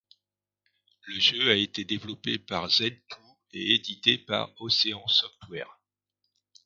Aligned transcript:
Le 1.05 1.19
jeu 1.19 1.51
a 1.51 1.55
été 1.55 1.85
développé 1.85 2.39
par 2.39 2.67
Zed 2.71 2.99
Two 3.07 3.19
et 3.53 3.75
édité 3.75 4.17
par 4.17 4.49
Ocean 4.59 5.05
Software. 5.05 5.79